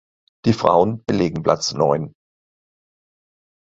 [0.45, 2.15] Die Frauen belegen Platz Neun.